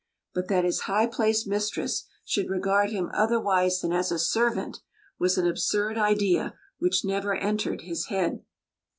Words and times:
But 0.33 0.47
that 0.47 0.63
his 0.65 0.79
high 0.89 1.05
placed 1.05 1.45
mistress 1.45 2.07
should 2.25 2.49
regard 2.49 2.89
him 2.89 3.11
otherwise 3.13 3.81
than 3.81 3.93
as 3.93 4.11
a 4.11 4.17
servant 4.17 4.79
was 5.19 5.37
an 5.37 5.45
absurd 5.45 5.95
idea 5.95 6.55
which 6.79 7.05
never 7.05 7.35
entered 7.35 7.81
his 7.81 8.07
head. 8.07 8.43